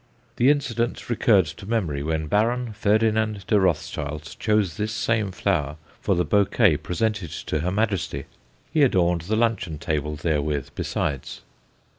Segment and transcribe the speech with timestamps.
[0.37, 6.15] The incident recurred to memory when Baron Ferdinand de Rothschild chose this same flower for
[6.15, 8.25] the bouquet presented to Her Majesty;
[8.73, 11.41] he adorned the luncheon table therewith besides.